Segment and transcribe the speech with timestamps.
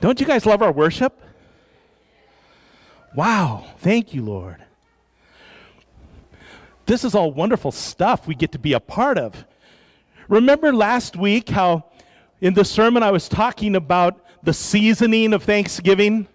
[0.00, 1.20] Don't you guys love our worship?
[3.14, 3.64] Wow.
[3.78, 4.62] Thank you, Lord.
[6.84, 9.44] This is all wonderful stuff we get to be a part of.
[10.28, 11.84] Remember last week how
[12.40, 16.28] in the sermon I was talking about the seasoning of Thanksgiving?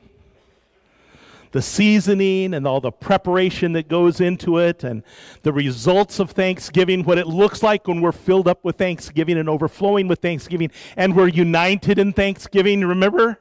[1.51, 5.03] The seasoning and all the preparation that goes into it, and
[5.43, 9.49] the results of Thanksgiving, what it looks like when we're filled up with Thanksgiving and
[9.49, 12.85] overflowing with Thanksgiving, and we're united in Thanksgiving.
[12.85, 13.37] Remember?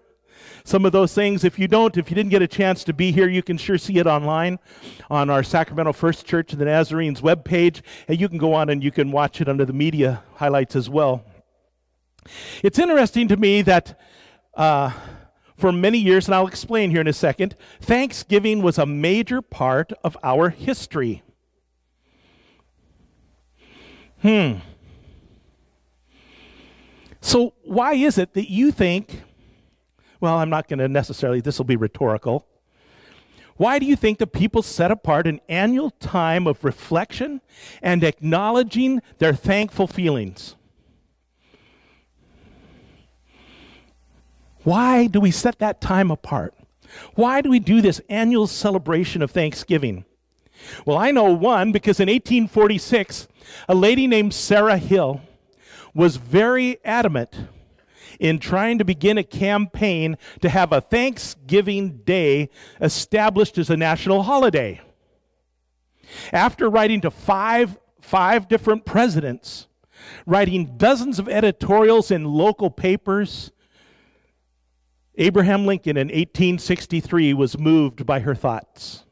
[0.64, 1.45] Some of those things.
[1.45, 3.78] If you don't, if you didn't get a chance to be here, you can sure
[3.78, 4.59] see it online
[5.10, 7.83] on our Sacramento First Church of the Nazarenes webpage.
[8.09, 10.88] And you can go on and you can watch it under the media highlights as
[10.88, 11.24] well.
[12.62, 13.98] It's interesting to me that
[14.55, 14.92] uh,
[15.56, 19.92] for many years, and I'll explain here in a second, Thanksgiving was a major part
[20.02, 21.22] of our history.
[24.22, 24.56] Hmm.
[27.20, 29.22] So, why is it that you think
[30.20, 32.47] well, I'm not going to necessarily, this will be rhetorical.
[33.56, 37.42] Why do you think that people set apart an annual time of reflection
[37.83, 40.56] and acknowledging their thankful feelings?
[44.62, 46.55] Why do we set that time apart?
[47.14, 50.05] Why do we do this annual celebration of Thanksgiving?
[50.84, 53.28] Well, I know one because in 1846,
[53.69, 55.22] a lady named Sarah Hale
[55.94, 57.34] was very adamant
[58.19, 64.22] in trying to begin a campaign to have a Thanksgiving Day established as a national
[64.22, 64.80] holiday.
[66.33, 69.69] After writing to five, five different presidents,
[70.27, 73.53] writing dozens of editorials in local papers,
[75.16, 79.05] Abraham Lincoln in 1863 was moved by her thoughts.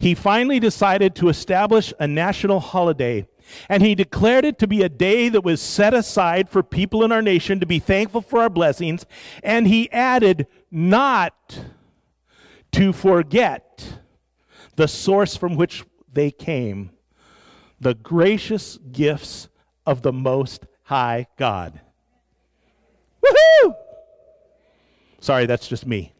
[0.00, 3.26] He finally decided to establish a national holiday
[3.68, 7.12] and he declared it to be a day that was set aside for people in
[7.12, 9.06] our nation to be thankful for our blessings.
[9.42, 11.60] And he added, not
[12.72, 13.98] to forget
[14.76, 16.90] the source from which they came,
[17.80, 19.48] the gracious gifts
[19.86, 21.80] of the Most High God.
[23.24, 23.74] Woohoo!
[25.20, 26.12] Sorry, that's just me.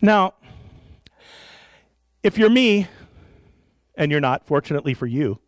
[0.00, 0.34] Now,
[2.22, 2.86] if you're me,
[3.98, 5.38] and you're not, fortunately for you,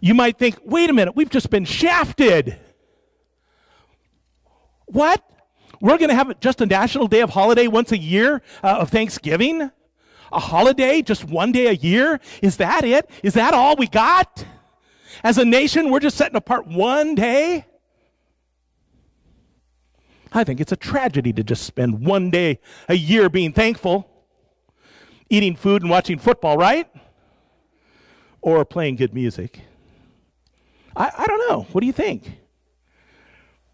[0.00, 2.58] you might think, wait a minute, we've just been shafted.
[4.86, 5.22] What?
[5.80, 8.90] We're going to have just a national day of holiday once a year uh, of
[8.90, 9.70] Thanksgiving?
[10.32, 12.20] A holiday just one day a year?
[12.42, 13.08] Is that it?
[13.22, 14.44] Is that all we got?
[15.22, 17.66] As a nation, we're just setting apart one day?
[20.32, 24.08] I think it's a tragedy to just spend one day a year being thankful,
[25.28, 26.88] eating food and watching football, right?
[28.42, 29.60] Or playing good music?
[30.96, 31.66] I, I don't know.
[31.72, 32.38] What do you think?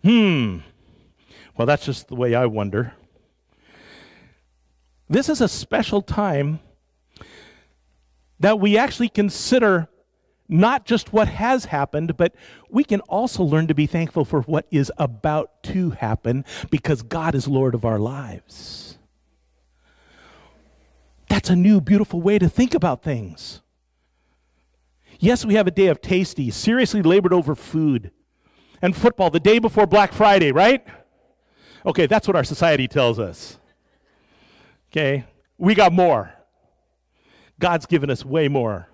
[0.03, 0.59] Hmm.
[1.56, 2.94] Well, that's just the way I wonder.
[5.09, 6.60] This is a special time
[8.41, 9.88] that we actually consider
[10.49, 12.34] not just what has happened, but
[12.71, 17.34] we can also learn to be thankful for what is about to happen because God
[17.34, 18.98] is Lord of our lives.
[21.28, 23.60] That's a new, beautiful way to think about things.
[25.19, 28.10] Yes, we have a day of tasty, seriously labored over food
[28.82, 30.87] and football the day before Black Friday, right?
[31.84, 33.59] Okay, that's what our society tells us.
[34.91, 35.25] Okay,
[35.59, 36.32] we got more.
[37.59, 38.88] God's given us way more.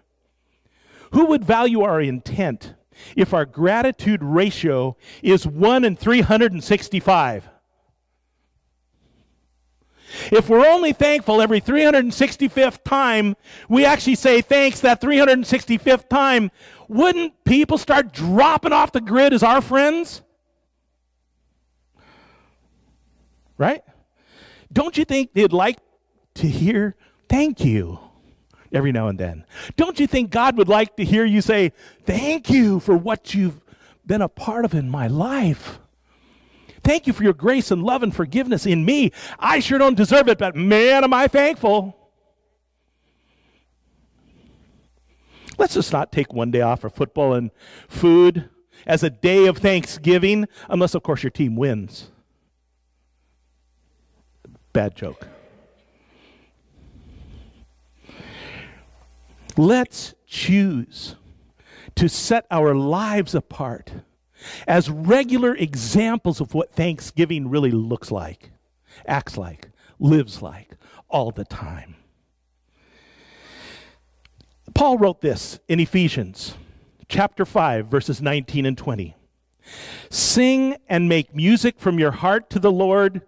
[1.12, 2.74] Who would value our intent
[3.16, 7.48] if our gratitude ratio is 1 in 365?
[10.30, 13.36] If we're only thankful every 365th time,
[13.68, 16.50] we actually say thanks that 365th time,
[16.88, 20.22] wouldn't people start dropping off the grid as our friends?
[23.58, 23.82] Right?
[24.72, 25.78] Don't you think they'd like
[26.34, 26.96] to hear
[27.28, 27.98] thank you
[28.72, 29.44] every now and then?
[29.76, 31.72] Don't you think God would like to hear you say
[32.04, 33.60] thank you for what you've
[34.06, 35.78] been a part of in my life?
[36.82, 39.12] Thank you for your grace and love and forgiveness in me.
[39.38, 41.96] I sure don't deserve it, but man, am I thankful.
[45.58, 47.50] Let's just not take one day off for football and
[47.88, 48.48] food
[48.86, 52.10] as a day of thanksgiving, unless, of course, your team wins.
[54.72, 55.28] Bad joke.
[59.56, 61.16] Let's choose
[61.94, 63.92] to set our lives apart
[64.66, 68.50] as regular examples of what Thanksgiving really looks like,
[69.06, 70.76] acts like, lives like,
[71.08, 71.96] all the time.
[74.74, 76.54] Paul wrote this in Ephesians
[77.08, 79.14] chapter 5, verses 19 and 20.
[80.10, 83.22] Sing and make music from your heart to the Lord.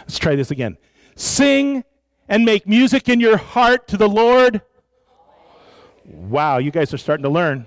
[0.00, 0.78] Let's try this again.
[1.16, 1.84] Sing
[2.28, 4.62] and make music in your heart to the Lord.
[6.04, 7.66] Wow, you guys are starting to learn.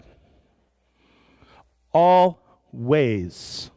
[1.94, 3.72] Always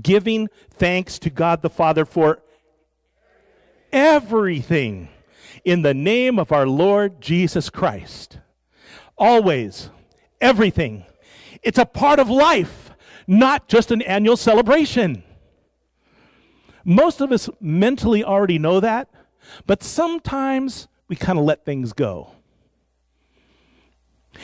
[0.00, 2.42] giving thanks to God the Father for
[3.92, 5.08] everything
[5.64, 8.38] in the name of our Lord Jesus Christ.
[9.16, 9.90] Always,
[10.40, 11.04] everything.
[11.62, 12.90] It's a part of life,
[13.26, 15.22] not just an annual celebration.
[16.84, 19.08] Most of us mentally already know that,
[19.66, 22.32] but sometimes we kind of let things go.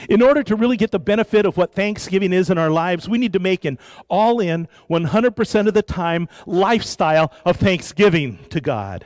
[0.08, 3.18] In order to really get the benefit of what Thanksgiving is in our lives, we
[3.18, 3.78] need to make an
[4.08, 9.04] all in, 100% of the time lifestyle of thanksgiving to God,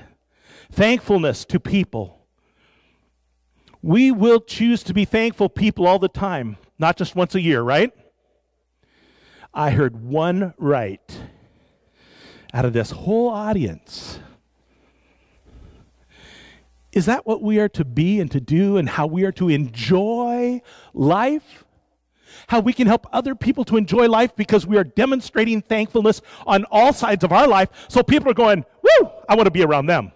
[0.71, 2.27] thankfulness to people.
[3.83, 7.61] We will choose to be thankful people all the time, not just once a year,
[7.63, 7.93] right?
[9.53, 11.21] I heard one right
[12.53, 14.21] out of this whole audience.
[16.95, 19.49] Is that what we are to be and to do, and how we are to
[19.49, 20.63] enjoy
[20.95, 21.65] life?
[22.47, 26.65] How we can help other people to enjoy life because we are demonstrating thankfulness on
[26.71, 27.69] all sides of our life.
[27.89, 30.13] So people are going, Woo, I want to be around them.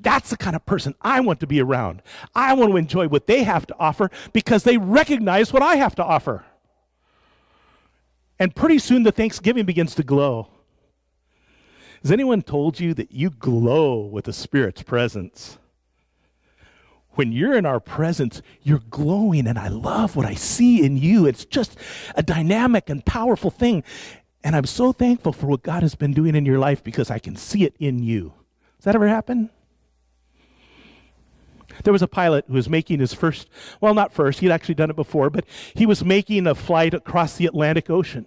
[0.00, 2.02] That's the kind of person I want to be around.
[2.34, 5.94] I want to enjoy what they have to offer because they recognize what I have
[5.96, 6.44] to offer.
[8.38, 10.48] And pretty soon the Thanksgiving begins to glow.
[12.02, 15.58] Has anyone told you that you glow with the Spirit's presence?
[17.12, 21.26] When you're in our presence, you're glowing, and I love what I see in you.
[21.26, 21.78] It's just
[22.16, 23.84] a dynamic and powerful thing.
[24.42, 27.20] And I'm so thankful for what God has been doing in your life because I
[27.20, 28.32] can see it in you.
[28.78, 29.50] Has that ever happened?
[31.84, 33.48] There was a pilot who was making his first,
[33.80, 35.44] well, not first, he'd actually done it before, but
[35.74, 38.26] he was making a flight across the Atlantic Ocean.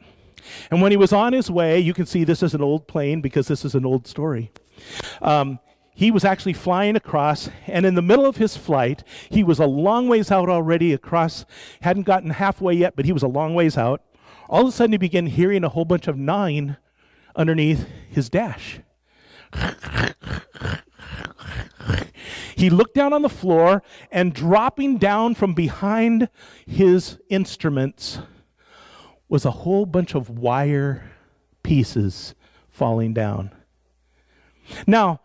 [0.71, 3.21] And when he was on his way, you can see this is an old plane
[3.21, 4.51] because this is an old story.
[5.21, 5.59] Um,
[5.93, 9.65] he was actually flying across, and in the middle of his flight, he was a
[9.65, 11.45] long ways out already across,
[11.81, 14.01] hadn't gotten halfway yet, but he was a long ways out.
[14.49, 16.75] All of a sudden, he began hearing a whole bunch of gnawing
[17.35, 18.79] underneath his dash.
[22.57, 23.81] He looked down on the floor,
[24.11, 26.27] and dropping down from behind
[26.65, 28.19] his instruments,
[29.27, 31.09] was a whole bunch of wire
[31.63, 32.35] pieces
[32.69, 33.51] falling down.
[34.85, 35.21] Now,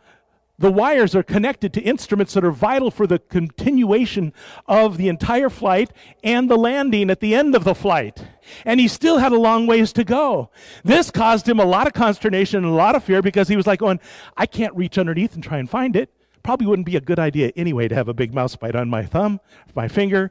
[0.60, 4.34] the wires are connected to instruments that are vital for the continuation
[4.66, 5.90] of the entire flight
[6.22, 8.22] and the landing at the end of the flight.
[8.66, 10.50] And he still had a long ways to go.
[10.84, 13.66] This caused him a lot of consternation and a lot of fear because he was
[13.66, 14.00] like going,
[14.36, 16.10] I can't reach underneath and try and find it.
[16.42, 19.06] Probably wouldn't be a good idea anyway to have a big mouse bite on my
[19.06, 19.40] thumb,
[19.74, 20.30] my finger.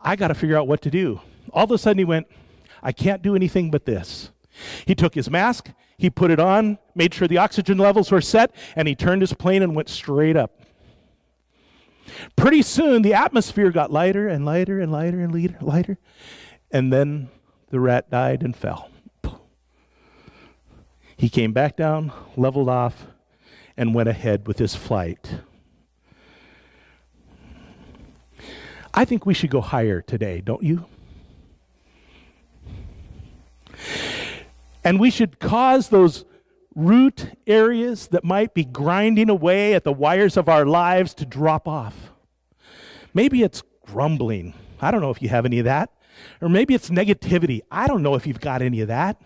[0.00, 1.20] I got to figure out what to do.
[1.52, 2.26] All of a sudden he went,
[2.82, 4.30] I can't do anything but this.
[4.86, 8.54] He took his mask, he put it on, made sure the oxygen levels were set,
[8.76, 10.60] and he turned his plane and went straight up.
[12.36, 15.98] Pretty soon, the atmosphere got lighter and lighter and lighter and lighter,
[16.70, 17.28] and then
[17.70, 18.90] the rat died and fell.
[21.16, 23.06] He came back down, leveled off,
[23.76, 25.40] and went ahead with his flight.
[28.94, 30.86] I think we should go higher today, don't you?
[34.84, 36.24] And we should cause those
[36.74, 41.66] root areas that might be grinding away at the wires of our lives to drop
[41.66, 42.12] off.
[43.12, 44.54] Maybe it's grumbling.
[44.80, 45.90] I don't know if you have any of that.
[46.40, 47.60] Or maybe it's negativity.
[47.70, 49.20] I don't know if you've got any of that.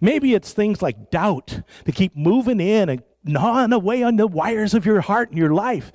[0.00, 4.72] Maybe it's things like doubt that keep moving in and gnawing away on the wires
[4.74, 5.92] of your heart and your life.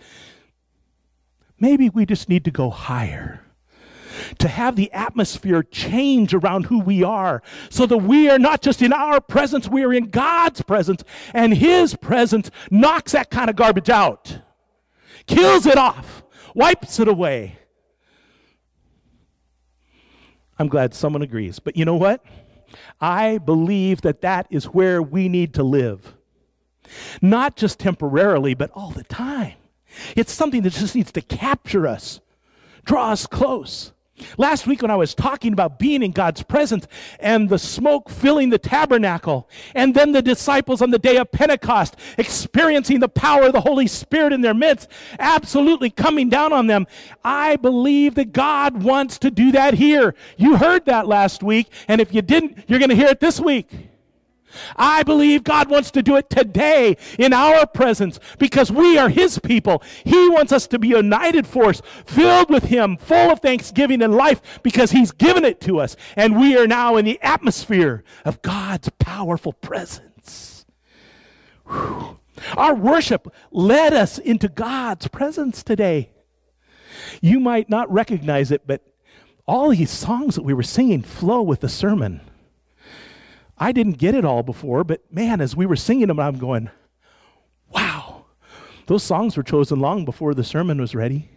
[1.59, 3.41] Maybe we just need to go higher
[4.39, 8.81] to have the atmosphere change around who we are so that we are not just
[8.81, 11.03] in our presence, we are in God's presence,
[11.33, 14.39] and His presence knocks that kind of garbage out,
[15.27, 17.57] kills it off, wipes it away.
[20.59, 21.57] I'm glad someone agrees.
[21.59, 22.23] But you know what?
[22.99, 26.15] I believe that that is where we need to live.
[27.21, 29.55] Not just temporarily, but all the time.
[30.15, 32.19] It's something that just needs to capture us,
[32.85, 33.91] draw us close.
[34.37, 36.87] Last week, when I was talking about being in God's presence
[37.19, 41.95] and the smoke filling the tabernacle, and then the disciples on the day of Pentecost
[42.17, 46.87] experiencing the power of the Holy Spirit in their midst, absolutely coming down on them,
[47.23, 50.15] I believe that God wants to do that here.
[50.37, 53.39] You heard that last week, and if you didn't, you're going to hear it this
[53.39, 53.90] week.
[54.75, 59.39] I believe God wants to do it today in our presence because we are His
[59.39, 59.83] people.
[60.03, 64.13] He wants us to be a united force, filled with Him, full of thanksgiving and
[64.13, 65.95] life because He's given it to us.
[66.15, 70.65] And we are now in the atmosphere of God's powerful presence.
[71.65, 72.17] Whew.
[72.57, 76.11] Our worship led us into God's presence today.
[77.21, 78.81] You might not recognize it, but
[79.47, 82.21] all these songs that we were singing flow with the sermon.
[83.61, 86.71] I didn't get it all before, but man, as we were singing them, I'm going,
[87.69, 88.25] wow,
[88.87, 91.29] those songs were chosen long before the sermon was ready.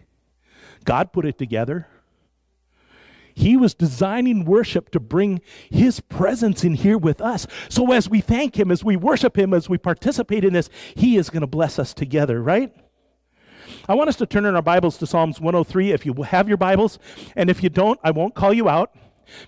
[0.85, 1.87] God put it together.
[3.35, 5.39] He was designing worship to bring
[5.69, 7.45] His presence in here with us.
[7.69, 11.17] So as we thank Him, as we worship Him, as we participate in this, He
[11.17, 12.73] is going to bless us together, right?
[13.87, 16.57] I want us to turn in our Bibles to Psalms 103 if you have your
[16.57, 16.97] Bibles.
[17.35, 18.95] And if you don't, I won't call you out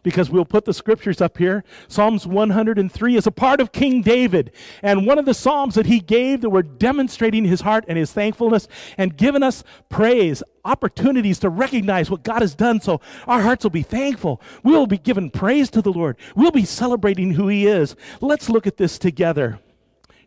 [0.03, 1.63] because we'll put the scriptures up here.
[1.87, 5.99] Psalms 103 is a part of King David, and one of the psalms that he
[5.99, 8.67] gave that were demonstrating his heart and his thankfulness
[8.97, 13.71] and giving us praise, opportunities to recognize what God has done so our hearts will
[13.71, 14.41] be thankful.
[14.63, 16.17] We'll be giving praise to the Lord.
[16.35, 17.95] We'll be celebrating who he is.
[18.21, 19.59] Let's look at this together.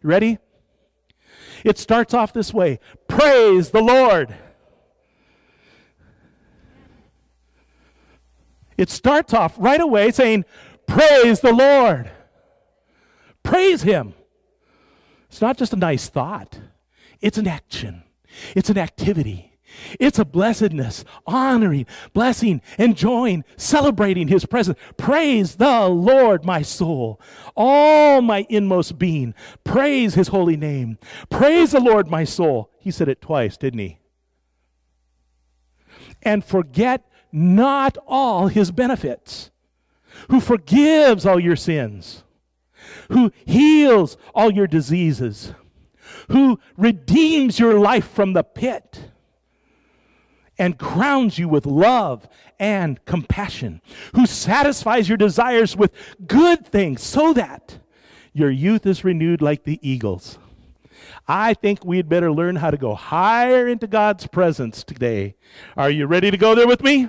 [0.03, 0.39] Ready?
[1.65, 4.35] It starts off this way Praise the Lord.
[8.81, 10.47] It starts off right away saying,
[10.87, 12.11] Praise the Lord.
[13.43, 14.15] Praise Him.
[15.29, 16.59] It's not just a nice thought,
[17.21, 18.03] it's an action,
[18.57, 19.47] it's an activity.
[20.01, 24.77] It's a blessedness, honoring, blessing, enjoying, celebrating His presence.
[24.97, 27.21] Praise the Lord, my soul,
[27.55, 29.33] all my inmost being.
[29.63, 30.99] Praise His holy name.
[31.31, 32.73] Praise the Lord, my soul.
[32.81, 34.01] He said it twice, didn't He?
[36.23, 39.51] And forget not all his benefits,
[40.29, 42.25] who forgives all your sins,
[43.11, 45.53] who heals all your diseases,
[46.29, 49.11] who redeems your life from the pit
[50.59, 53.81] and crowns you with love and compassion,
[54.15, 55.93] who satisfies your desires with
[56.27, 57.79] good things so that
[58.33, 60.39] your youth is renewed like the eagles.
[61.27, 65.35] I think we'd better learn how to go higher into God's presence today.
[65.77, 67.09] Are you ready to go there with me?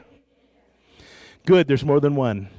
[1.45, 2.49] Good, there's more than one.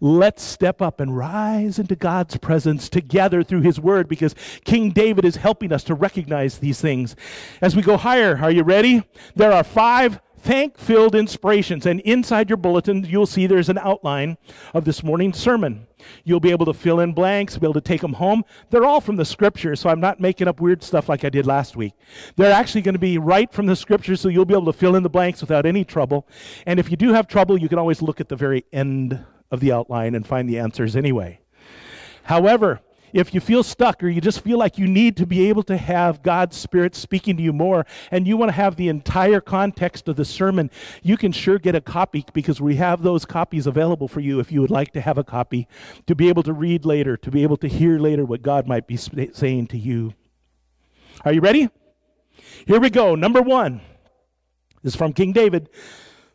[0.00, 4.34] Let's step up and rise into God's presence together through His Word because
[4.64, 7.14] King David is helping us to recognize these things.
[7.60, 9.04] As we go higher, are you ready?
[9.36, 11.86] There are five thank filled inspirations.
[11.86, 14.36] And inside your bulletin, you'll see there's an outline
[14.74, 15.86] of this morning's sermon.
[16.24, 18.44] You'll be able to fill in blanks, be able to take them home.
[18.70, 21.46] They're all from the scripture, so I'm not making up weird stuff like I did
[21.46, 21.94] last week.
[22.36, 24.96] They're actually going to be right from the scripture, so you'll be able to fill
[24.96, 26.26] in the blanks without any trouble.
[26.66, 29.60] And if you do have trouble, you can always look at the very end of
[29.60, 31.40] the outline and find the answers anyway.
[32.24, 32.80] However,
[33.12, 35.76] if you feel stuck or you just feel like you need to be able to
[35.76, 40.08] have God's Spirit speaking to you more and you want to have the entire context
[40.08, 40.70] of the sermon,
[41.02, 44.50] you can sure get a copy because we have those copies available for you if
[44.50, 45.68] you would like to have a copy
[46.06, 48.86] to be able to read later, to be able to hear later what God might
[48.86, 50.14] be saying to you.
[51.24, 51.68] Are you ready?
[52.66, 53.14] Here we go.
[53.14, 53.80] Number one
[54.82, 55.68] is from King David.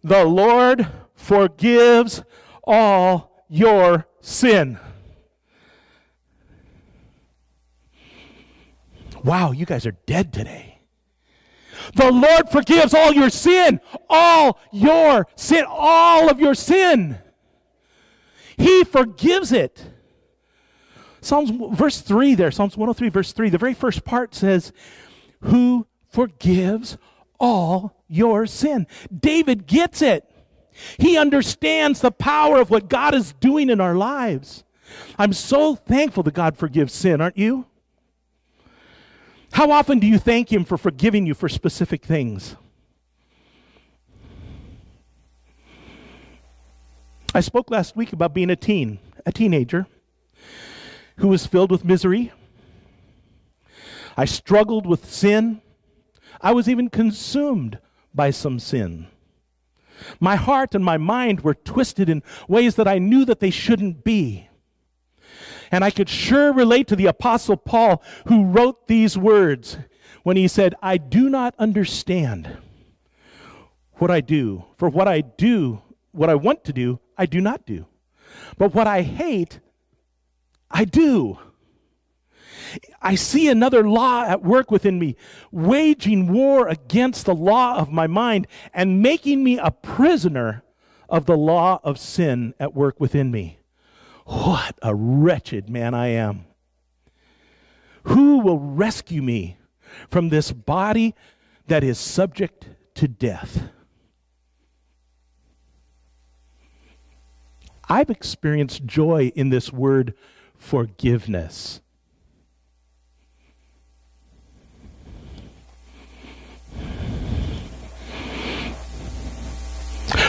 [0.03, 2.23] The Lord forgives
[2.63, 4.79] all your sin.
[9.23, 10.79] Wow, you guys are dead today.
[11.95, 17.17] The Lord forgives all your sin, all your sin, all of your sin.
[18.57, 19.85] He forgives it.
[21.21, 24.71] Psalms verse 3 there, Psalms 103 verse 3, the very first part says,
[25.41, 26.97] "Who forgives
[27.39, 30.29] all your sin?" David gets it.
[30.97, 34.63] He understands the power of what God is doing in our lives.
[35.17, 37.65] I'm so thankful that God forgives sin, aren't you?
[39.57, 42.55] How often do you thank Him for forgiving you for specific things?
[47.33, 49.87] I spoke last week about being a teen, a teenager
[51.15, 52.31] who was filled with misery.
[54.15, 55.63] I struggled with sin.
[56.39, 57.79] I was even consumed
[58.13, 59.07] by some sin.
[60.19, 64.03] My heart and my mind were twisted in ways that I knew that they shouldn't
[64.03, 64.46] be.
[65.71, 69.77] And I could sure relate to the Apostle Paul who wrote these words
[70.23, 72.57] when he said, I do not understand
[73.93, 74.65] what I do.
[74.77, 75.81] For what I do,
[76.11, 77.85] what I want to do, I do not do.
[78.57, 79.59] But what I hate,
[80.69, 81.39] I do.
[83.01, 85.15] I see another law at work within me,
[85.51, 90.63] waging war against the law of my mind and making me a prisoner
[91.09, 93.59] of the law of sin at work within me.
[94.27, 96.47] What a wretched man I am.
[98.03, 99.57] Who will rescue me
[100.09, 101.15] from this body
[101.67, 103.69] that is subject to death?
[107.87, 110.13] I've experienced joy in this word
[110.57, 111.79] forgiveness.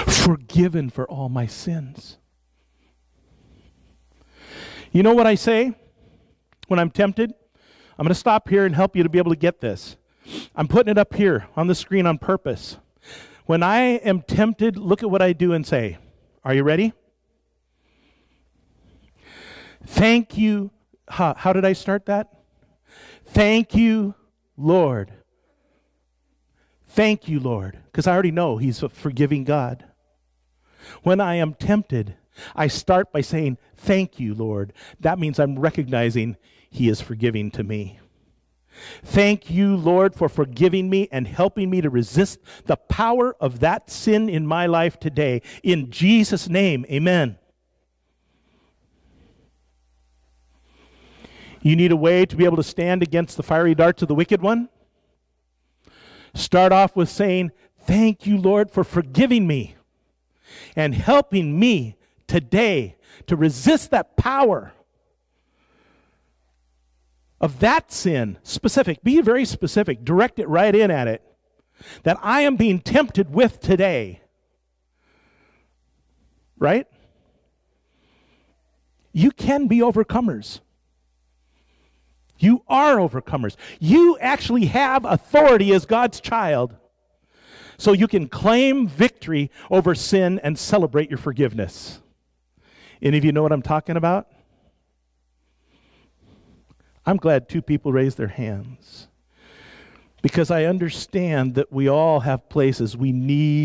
[0.06, 2.18] Forgiven for all my sins.
[4.90, 5.74] You know what I say
[6.68, 7.34] when I'm tempted?
[7.98, 9.96] I'm going to stop here and help you to be able to get this.
[10.54, 12.78] I'm putting it up here on the screen on purpose.
[13.46, 15.98] When I am tempted, look at what I do and say.
[16.44, 16.92] Are you ready?
[19.84, 20.70] Thank you.
[21.08, 22.28] How, how did I start that?
[23.24, 24.14] Thank you,
[24.56, 25.12] Lord.
[26.88, 27.78] Thank you, Lord.
[27.86, 29.84] Because I already know He's a forgiving God.
[31.02, 32.16] When I am tempted,
[32.54, 34.72] I start by saying, Thank you, Lord.
[35.00, 36.36] That means I'm recognizing
[36.70, 37.98] He is forgiving to me.
[39.02, 43.90] Thank you, Lord, for forgiving me and helping me to resist the power of that
[43.90, 45.42] sin in my life today.
[45.62, 47.38] In Jesus' name, amen.
[51.60, 54.14] You need a way to be able to stand against the fiery darts of the
[54.14, 54.68] wicked one?
[56.34, 59.74] Start off with saying, Thank you, Lord, for forgiving me
[60.76, 61.96] and helping me
[62.28, 64.72] today to resist that power
[67.40, 68.38] of that sin.
[68.42, 69.02] Specific.
[69.02, 70.04] Be very specific.
[70.04, 71.22] Direct it right in at it.
[72.02, 74.20] That I am being tempted with today.
[76.58, 76.86] Right?
[79.12, 80.60] You can be overcomers.
[82.38, 83.56] You are overcomers.
[83.80, 86.76] You actually have authority as God's child.
[87.78, 92.00] So you can claim victory over sin and celebrate your forgiveness.
[93.00, 94.28] Any of you know what I'm talking about?
[97.06, 99.08] I'm glad two people raised their hands
[100.20, 103.58] because I understand that we all have places we need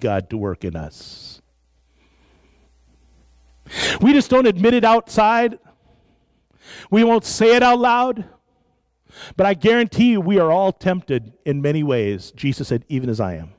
[0.00, 1.40] God to work in us.
[4.00, 5.58] We just don't admit it outside.
[6.90, 8.24] We won't say it out loud.
[9.36, 12.32] But I guarantee you, we are all tempted in many ways.
[12.32, 13.52] Jesus said, even as I am.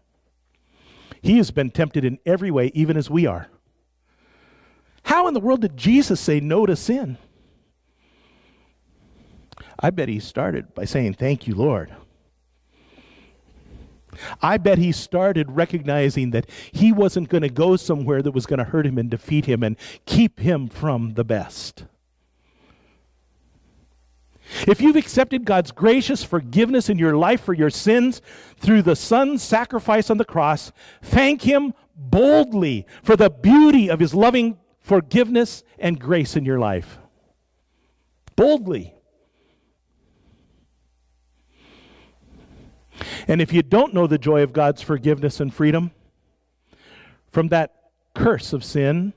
[1.22, 3.48] He has been tempted in every way, even as we are.
[5.04, 7.18] How in the world did Jesus say no to sin?
[9.80, 11.94] I bet he started by saying, Thank you, Lord.
[14.42, 18.60] I bet he started recognizing that he wasn't going to go somewhere that was going
[18.60, 21.86] to hurt him and defeat him and keep him from the best.
[24.68, 28.22] If you've accepted God's gracious forgiveness in your life for your sins
[28.58, 34.14] through the Son's sacrifice on the cross, thank Him boldly for the beauty of His
[34.14, 37.00] loving forgiveness and grace in your life.
[38.36, 38.94] Boldly.
[43.28, 45.92] And if you don't know the joy of God's forgiveness and freedom
[47.32, 47.74] from that
[48.14, 49.14] curse of sin,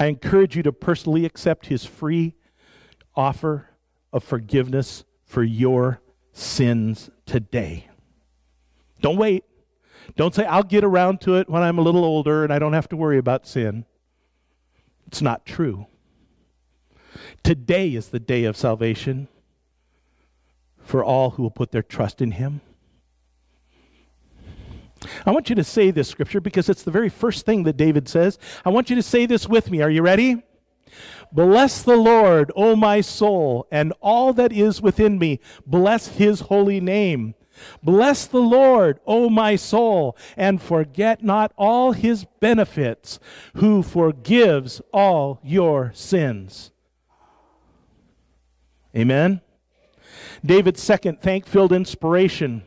[0.00, 2.34] I encourage you to personally accept his free
[3.14, 3.68] offer
[4.14, 6.00] of forgiveness for your
[6.32, 7.86] sins today.
[9.02, 9.44] Don't wait.
[10.16, 12.72] Don't say, I'll get around to it when I'm a little older and I don't
[12.72, 13.84] have to worry about sin.
[15.06, 15.86] It's not true.
[17.42, 19.28] Today is the day of salvation
[20.78, 22.62] for all who will put their trust in him.
[25.24, 28.08] I want you to say this scripture because it's the very first thing that David
[28.08, 28.38] says.
[28.64, 29.82] I want you to say this with me.
[29.82, 30.42] Are you ready?
[31.32, 35.40] Bless the Lord, O my soul, and all that is within me.
[35.66, 37.34] Bless his holy name.
[37.82, 43.20] Bless the Lord, O my soul, and forget not all his benefits,
[43.56, 46.72] who forgives all your sins.
[48.96, 49.40] Amen.
[50.44, 52.64] David's second thank filled inspiration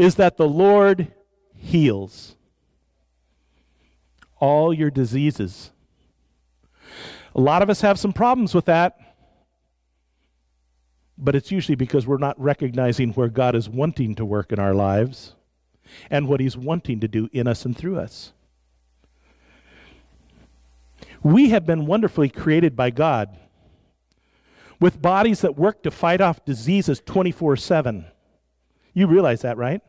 [0.00, 1.12] is that the Lord
[1.54, 2.34] heals
[4.38, 5.72] all your diseases.
[7.34, 8.98] A lot of us have some problems with that,
[11.18, 14.72] but it's usually because we're not recognizing where God is wanting to work in our
[14.72, 15.34] lives
[16.10, 18.32] and what He's wanting to do in us and through us.
[21.22, 23.36] We have been wonderfully created by God
[24.80, 28.06] with bodies that work to fight off diseases 24 7.
[28.94, 29.82] You realize that, right?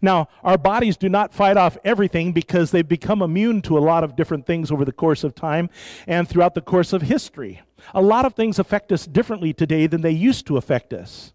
[0.00, 4.04] Now, our bodies do not fight off everything because they've become immune to a lot
[4.04, 5.70] of different things over the course of time
[6.06, 7.62] and throughout the course of history.
[7.94, 11.32] A lot of things affect us differently today than they used to affect us.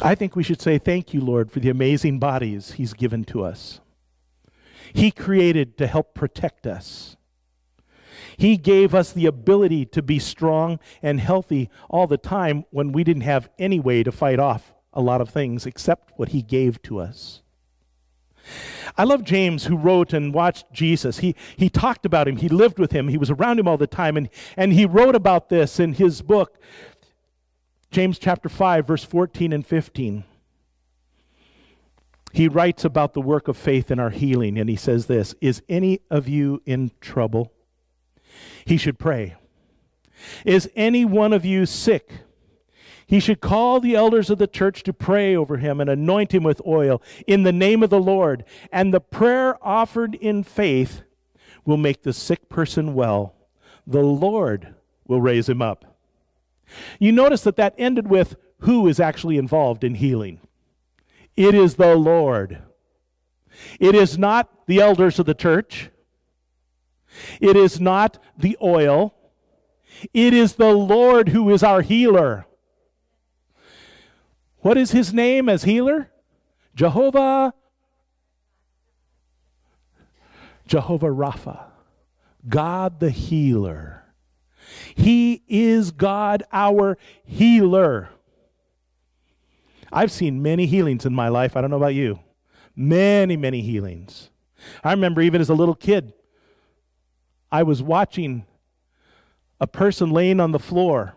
[0.00, 3.42] I think we should say thank you, Lord, for the amazing bodies He's given to
[3.42, 3.80] us.
[4.92, 7.17] He created to help protect us.
[8.38, 13.02] He gave us the ability to be strong and healthy all the time when we
[13.02, 16.80] didn't have any way to fight off a lot of things except what He gave
[16.82, 17.42] to us.
[18.96, 21.18] I love James, who wrote and watched Jesus.
[21.18, 23.88] He, he talked about him, he lived with him, he was around him all the
[23.88, 26.58] time, and, and he wrote about this in his book,
[27.90, 30.24] James chapter 5, verse 14 and 15.
[32.32, 35.60] He writes about the work of faith in our healing, and he says this Is
[35.68, 37.52] any of you in trouble?
[38.64, 39.36] He should pray.
[40.44, 42.10] Is any one of you sick?
[43.06, 46.42] He should call the elders of the church to pray over him and anoint him
[46.42, 48.44] with oil in the name of the Lord.
[48.70, 51.00] And the prayer offered in faith
[51.64, 53.34] will make the sick person well.
[53.86, 54.74] The Lord
[55.06, 55.96] will raise him up.
[56.98, 60.40] You notice that that ended with who is actually involved in healing.
[61.34, 62.58] It is the Lord.
[63.80, 65.90] It is not the elders of the church.
[67.40, 69.14] It is not the oil.
[70.14, 72.46] It is the Lord who is our healer.
[74.60, 76.10] What is his name as healer?
[76.74, 77.54] Jehovah.
[80.66, 81.64] Jehovah Rapha.
[82.48, 84.04] God the healer.
[84.94, 88.10] He is God our healer.
[89.90, 91.56] I've seen many healings in my life.
[91.56, 92.20] I don't know about you.
[92.76, 94.30] Many, many healings.
[94.84, 96.12] I remember even as a little kid,
[97.50, 98.44] I was watching
[99.60, 101.14] a person laying on the floor.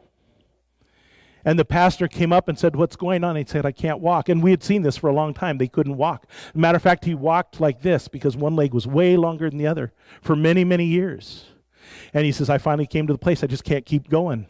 [1.44, 3.36] And the pastor came up and said, What's going on?
[3.36, 4.30] He said, I can't walk.
[4.30, 5.58] And we had seen this for a long time.
[5.58, 6.28] They couldn't walk.
[6.54, 9.68] matter of fact, he walked like this because one leg was way longer than the
[9.68, 9.92] other
[10.22, 11.48] for many, many years.
[12.14, 14.46] And he says, I finally came to the place, I just can't keep going.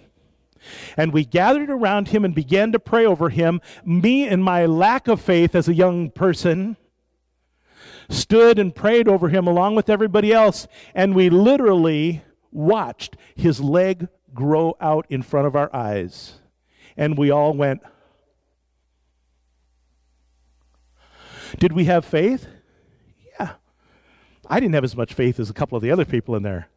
[0.98, 3.62] And we gathered around him and began to pray over him.
[3.84, 6.78] Me and my lack of faith as a young person
[8.12, 10.67] stood and prayed over him along with everybody else.
[10.93, 16.34] And we literally watched his leg grow out in front of our eyes.
[16.97, 17.82] And we all went,
[21.60, 22.47] Did we have faith?
[23.38, 23.54] Yeah.
[24.47, 26.69] I didn't have as much faith as a couple of the other people in there.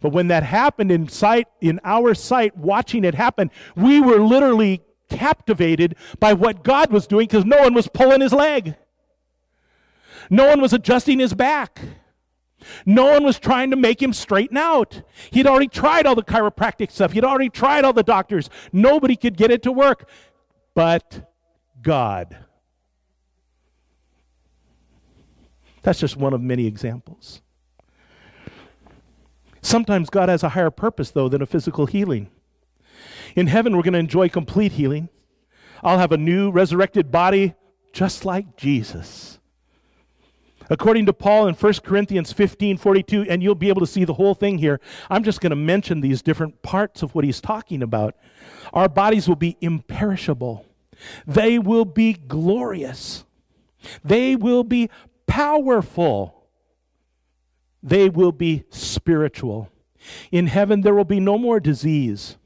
[0.00, 4.82] But when that happened in sight, in our sight, watching it happen, we were literally
[5.08, 8.74] captivated by what God was doing because no one was pulling his leg.
[10.30, 11.80] No one was adjusting his back.
[12.84, 15.02] No one was trying to make him straighten out.
[15.30, 17.12] He'd already tried all the chiropractic stuff.
[17.12, 18.50] He'd already tried all the doctors.
[18.72, 20.08] Nobody could get it to work
[20.78, 21.28] but
[21.82, 22.36] God.
[25.82, 27.42] That's just one of many examples.
[29.60, 32.30] Sometimes God has a higher purpose, though, than a physical healing.
[33.34, 35.08] In heaven, we're going to enjoy complete healing.
[35.82, 37.54] I'll have a new resurrected body
[37.92, 39.37] just like Jesus.
[40.70, 44.14] According to Paul in 1 Corinthians 15 42, and you'll be able to see the
[44.14, 47.82] whole thing here, I'm just going to mention these different parts of what he's talking
[47.82, 48.14] about.
[48.72, 50.64] Our bodies will be imperishable,
[51.26, 53.24] they will be glorious,
[54.04, 54.90] they will be
[55.26, 56.38] powerful
[57.82, 59.70] they will be spiritual.
[60.30, 62.36] In heaven, there will be no more disease.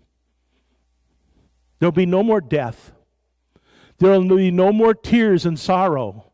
[1.78, 2.92] There will be no more death.
[3.98, 6.31] There will be no more tears and sorrow.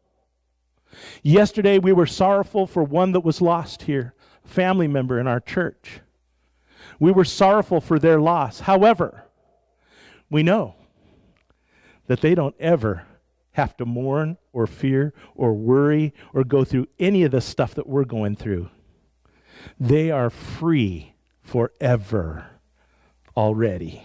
[1.23, 5.41] Yesterday, we were sorrowful for one that was lost here, a family member in our
[5.41, 6.01] church.
[6.99, 8.61] We were sorrowful for their loss.
[8.61, 9.25] However,
[10.31, 10.75] we know
[12.07, 13.05] that they don't ever
[13.53, 17.89] have to mourn or fear or worry or go through any of the stuff that
[17.89, 18.71] we're going through.
[19.79, 22.47] They are free forever
[23.37, 24.05] already.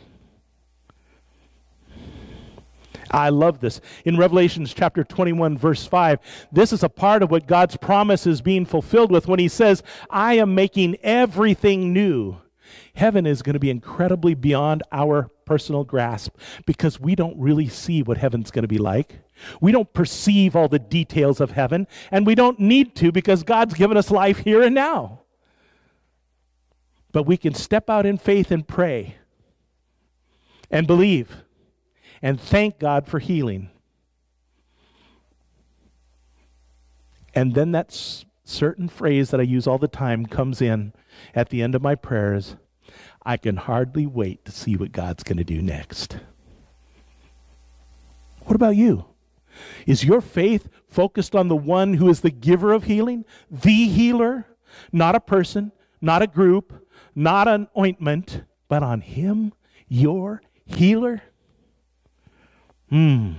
[3.13, 3.80] I love this.
[4.06, 6.19] In Revelations chapter 21, verse 5,
[6.52, 9.84] this is a part of what God's promise is being fulfilled with when He says,
[10.10, 12.38] I am making everything new.
[12.95, 18.02] Heaven is going to be incredibly beyond our personal grasp because we don't really see
[18.02, 19.19] what heaven's going to be like.
[19.62, 23.76] We don't perceive all the details of heaven, and we don't need to because God's
[23.76, 25.21] given us life here and now.
[27.12, 29.17] But we can step out in faith and pray
[30.71, 31.42] and believe
[32.23, 33.69] and thank God for healing.
[37.36, 37.95] And then that
[38.45, 40.93] certain phrase that I use all the time comes in
[41.36, 42.55] at the end of my prayers
[43.25, 46.17] I can hardly wait to see what God's going to do next.
[48.41, 49.05] What about you?
[49.86, 54.45] Is your faith focused on the one who is the giver of healing, the healer,
[54.91, 59.53] not a person, not a group, not an ointment, but on Him,
[59.88, 61.21] your healer?
[62.93, 63.32] Hmm.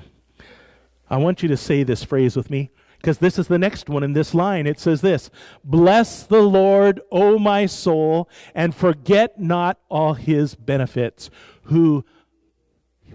[1.08, 4.02] I want you to say this phrase with me because this is the next one
[4.02, 4.66] in this line.
[4.66, 5.30] It says this
[5.62, 11.30] Bless the Lord, O my soul, and forget not all his benefits.
[11.66, 12.04] Who,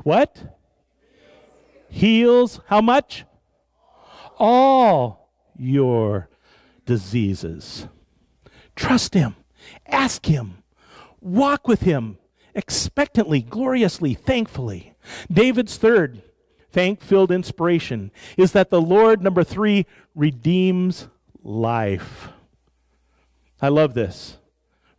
[0.04, 0.58] what?
[1.90, 3.26] Heals how much?
[4.38, 6.30] All your
[6.86, 7.86] diseases.
[8.78, 9.36] Trust him,
[9.86, 10.64] ask him,
[11.20, 12.18] walk with him
[12.56, 14.94] expectantly, gloriously, thankfully.
[15.30, 16.22] David's third
[16.72, 21.08] thank filled inspiration is that the Lord, number three, redeems
[21.44, 22.30] life.
[23.62, 24.38] I love this.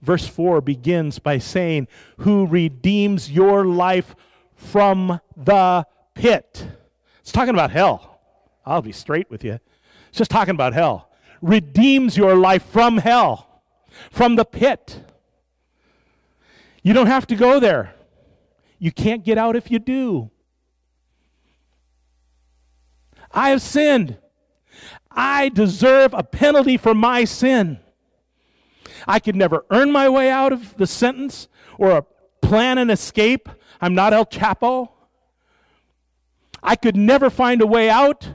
[0.02, 4.14] Verse 4 begins by saying, Who redeems your life
[4.54, 6.66] from the pit.
[7.20, 8.20] It's talking about hell.
[8.64, 9.58] I'll be straight with you.
[10.08, 11.10] It's just talking about hell.
[11.40, 13.62] Redeems your life from hell,
[14.10, 15.00] from the pit.
[16.82, 17.94] You don't have to go there.
[18.78, 20.30] You can't get out if you do.
[23.32, 24.18] I have sinned.
[25.10, 27.78] I deserve a penalty for my sin.
[29.06, 32.06] I could never earn my way out of the sentence or
[32.42, 33.48] plan an escape.
[33.80, 34.90] I'm not El Chapo.
[36.62, 38.28] I could never find a way out.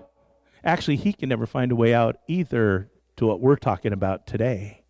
[0.64, 4.84] Actually, he can never find a way out either to what we're talking about today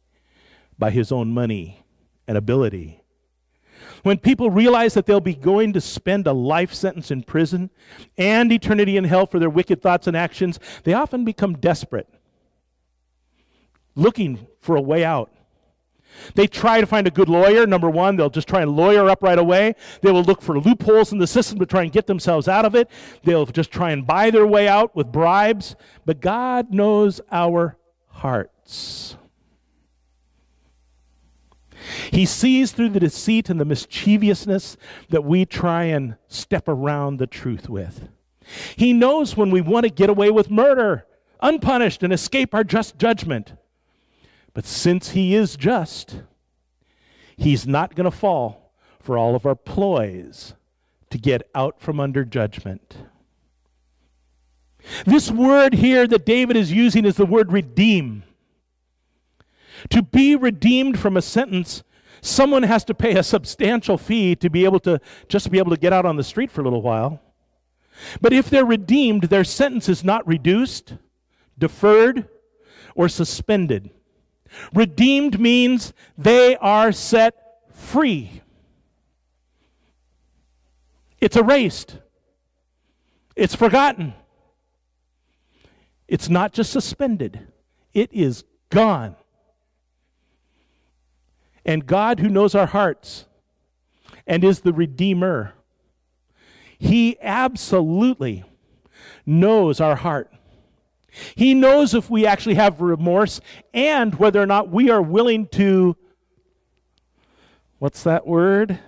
[0.80, 1.86] by his own money
[2.28, 3.04] and ability.
[4.04, 7.70] When people realize that they'll be going to spend a life sentence in prison
[8.18, 12.08] and eternity in hell for their wicked thoughts and actions, they often become desperate,
[13.96, 15.32] looking for a way out.
[16.34, 17.68] They try to find a good lawyer.
[17.68, 19.76] Number one, they'll just try and lawyer up right away.
[20.02, 22.76] They will look for loopholes in the system to try and get themselves out of
[22.76, 22.90] it.
[23.24, 25.76] They'll just try and buy their way out with bribes.
[26.06, 29.18] But God knows our hearts.
[32.12, 34.78] He sees through the deceit and the mischievousness
[35.10, 38.10] that we try and step around the truth with.
[38.76, 41.06] He knows when we want to get away with murder,
[41.42, 43.54] unpunished, and escape our just judgment.
[44.54, 46.22] But since He is just,
[47.38, 50.54] He's not going to fall for all of our ploys
[51.10, 52.98] to get out from under judgment.
[55.06, 58.24] This word here that David is using is the word redeem.
[59.90, 61.84] To be redeemed from a sentence,
[62.22, 65.78] someone has to pay a substantial fee to be able to just be able to
[65.78, 67.22] get out on the street for a little while.
[68.22, 70.96] But if they're redeemed, their sentence is not reduced,
[71.58, 72.28] deferred,
[72.94, 73.90] or suspended.
[74.74, 77.36] Redeemed means they are set
[77.74, 78.42] free.
[81.20, 82.00] It's erased.
[83.36, 84.14] It's forgotten.
[86.08, 87.48] It's not just suspended,
[87.94, 89.16] it is gone.
[91.66, 93.26] And God, who knows our hearts
[94.28, 95.54] and is the Redeemer,
[96.78, 98.44] He absolutely
[99.26, 100.32] knows our heart.
[101.36, 103.40] He knows if we actually have remorse
[103.74, 105.96] and whether or not we are willing to,
[107.80, 108.80] what's that word?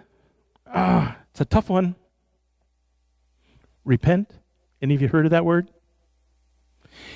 [0.68, 1.96] Ah, it's a tough one.
[3.86, 4.32] Repent.
[4.82, 5.72] Any of you heard of that word?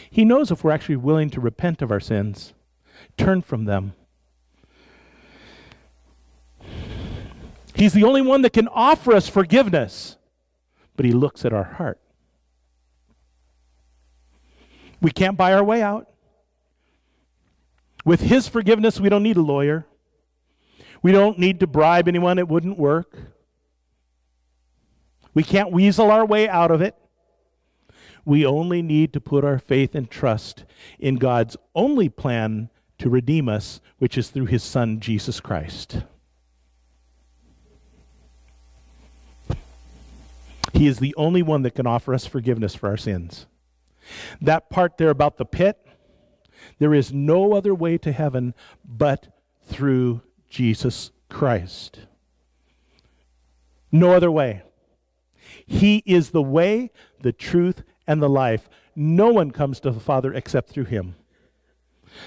[0.10, 2.54] He knows if we're actually willing to repent of our sins,
[3.18, 3.94] turn from them,
[7.74, 10.18] He's the only one that can offer us forgiveness,
[10.96, 12.00] but He looks at our heart.
[15.02, 16.10] We can't buy our way out.
[18.06, 19.86] With His forgiveness, we don't need a lawyer.
[21.02, 23.18] We don't need to bribe anyone, it wouldn't work.
[25.34, 26.96] We can't weasel our way out of it.
[28.26, 30.66] We only need to put our faith and trust
[31.00, 36.04] in God's only plan to redeem us, which is through His Son, Jesus Christ.
[40.74, 43.46] He is the only one that can offer us forgiveness for our sins.
[44.42, 45.78] That part there about the pit,
[46.80, 48.54] there is no other way to heaven
[48.86, 49.28] but
[49.66, 52.00] through Jesus Christ.
[53.92, 54.64] No other way.
[55.66, 58.70] He is the way, the truth, and the life.
[58.96, 61.16] No one comes to the Father except through him.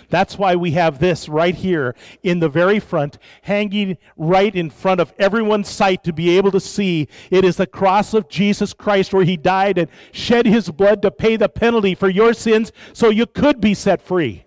[0.09, 5.01] That's why we have this right here in the very front, hanging right in front
[5.01, 7.09] of everyone's sight to be able to see.
[7.31, 11.11] It is the cross of Jesus Christ where he died and shed his blood to
[11.11, 14.45] pay the penalty for your sins so you could be set free.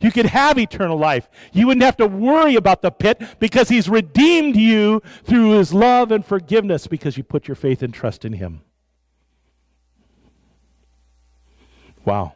[0.00, 1.28] You could have eternal life.
[1.52, 6.12] You wouldn't have to worry about the pit because he's redeemed you through his love
[6.12, 8.62] and forgiveness because you put your faith and trust in him.
[12.04, 12.34] Wow.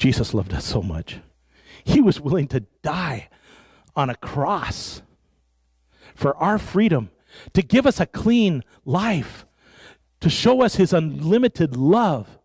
[0.00, 1.18] Jesus loved us so much.
[1.84, 3.28] He was willing to die
[3.94, 5.02] on a cross
[6.14, 7.10] for our freedom,
[7.52, 9.44] to give us a clean life,
[10.20, 12.38] to show us his unlimited love.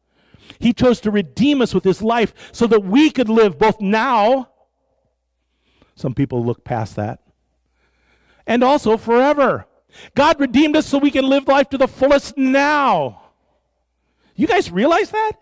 [0.60, 4.50] He chose to redeem us with his life so that we could live both now.
[5.96, 7.22] Some people look past that.
[8.46, 9.66] And also forever.
[10.14, 13.32] God redeemed us so we can live life to the fullest now.
[14.36, 15.40] You guys realize that?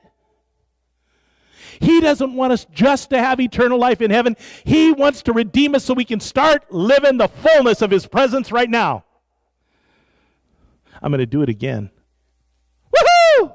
[1.80, 4.36] He doesn't want us just to have eternal life in heaven.
[4.64, 8.52] He wants to redeem us so we can start living the fullness of His presence
[8.52, 9.06] right now.
[11.02, 11.92] I'm going to do it again.
[12.96, 13.54] Woohoo!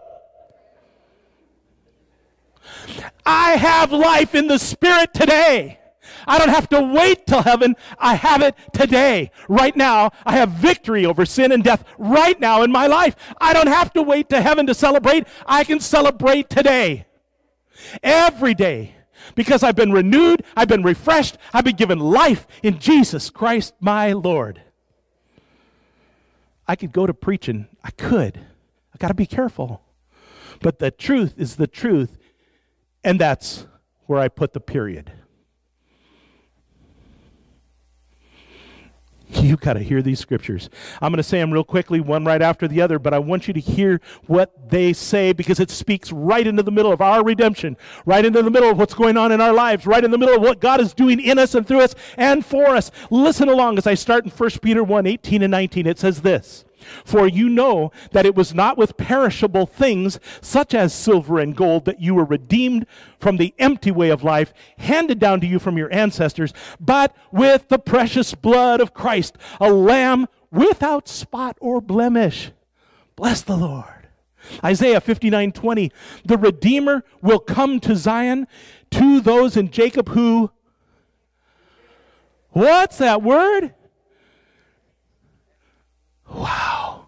[3.24, 5.78] I have life in the Spirit today.
[6.26, 7.74] I don't have to wait till heaven.
[7.98, 9.30] I have it today.
[9.48, 13.16] Right now, I have victory over sin and death right now in my life.
[13.40, 15.26] I don't have to wait to heaven to celebrate.
[15.46, 17.06] I can celebrate today.
[18.02, 18.94] Every day.
[19.34, 24.12] Because I've been renewed, I've been refreshed, I've been given life in Jesus Christ my
[24.12, 24.62] Lord.
[26.66, 27.66] I could go to preaching.
[27.82, 28.38] I could.
[28.38, 29.82] I got to be careful.
[30.60, 32.18] But the truth is the truth,
[33.02, 33.66] and that's
[34.06, 35.12] where I put the period.
[39.42, 40.68] You got to hear these scriptures.
[41.00, 43.46] I'm going to say them real quickly, one right after the other, but I want
[43.46, 47.22] you to hear what they say because it speaks right into the middle of our
[47.24, 50.18] redemption, right into the middle of what's going on in our lives, right in the
[50.18, 52.90] middle of what God is doing in us and through us and for us.
[53.10, 55.86] Listen along as I start in 1 Peter 1 18 and 19.
[55.86, 56.64] It says this.
[57.04, 61.84] For you know that it was not with perishable things, such as silver and gold,
[61.84, 62.86] that you were redeemed
[63.18, 67.68] from the empty way of life handed down to you from your ancestors, but with
[67.68, 72.52] the precious blood of Christ, a lamb without spot or blemish.
[73.16, 74.08] Bless the Lord.
[74.64, 75.92] Isaiah 59 20.
[76.24, 78.46] The Redeemer will come to Zion
[78.92, 80.50] to those in Jacob who.
[82.50, 83.74] What's that word?
[86.30, 87.06] Wow.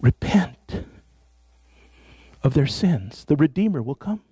[0.00, 0.86] Repent
[2.42, 3.24] of their sins.
[3.24, 4.22] The Redeemer will come.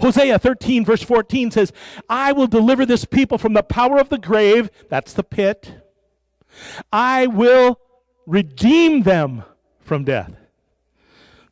[0.00, 1.72] Hosea 13, verse 14 says,
[2.08, 5.74] I will deliver this people from the power of the grave, that's the pit.
[6.92, 7.78] I will
[8.26, 9.44] redeem them
[9.80, 10.34] from death.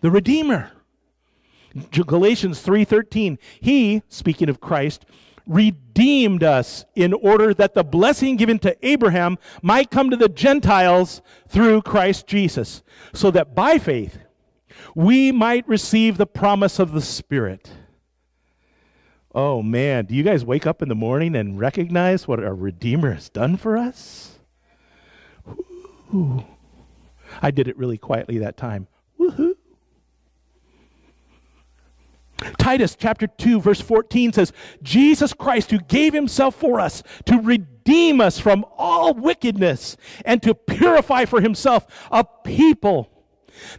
[0.01, 0.73] The Redeemer.
[1.90, 5.05] Galatians 3:13 He speaking of Christ
[5.46, 11.22] redeemed us in order that the blessing given to Abraham might come to the Gentiles
[11.48, 14.18] through Christ Jesus, so that by faith
[14.94, 17.70] we might receive the promise of the Spirit.
[19.35, 23.12] Oh man, do you guys wake up in the morning and recognize what our Redeemer
[23.12, 24.38] has done for us?
[26.14, 26.44] Ooh.
[27.42, 28.87] I did it really quietly that time.
[29.18, 29.54] Woohoo.
[32.59, 34.52] Titus chapter 2 verse 14 says,
[34.83, 40.54] Jesus Christ who gave himself for us to redeem us from all wickedness and to
[40.54, 43.11] purify for himself a people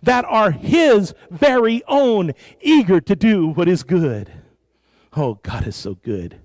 [0.03, 4.31] that are his very own, eager to do what is good.
[5.15, 6.41] Oh, God is so good.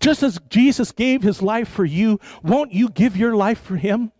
[0.00, 4.12] Just as Jesus gave his life for you, won't you give your life for him?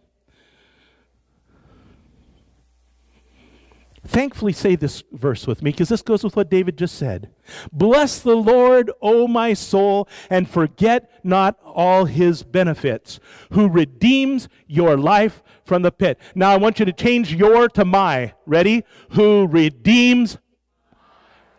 [4.07, 7.31] Thankfully, say this verse with me because this goes with what David just said.
[7.73, 13.19] Bless the Lord, O my soul, and forget not all his benefits,
[13.53, 16.19] who redeems your life from the pit.
[16.35, 18.35] Now, I want you to change your to my.
[18.45, 18.85] Ready?
[19.11, 20.37] Who redeems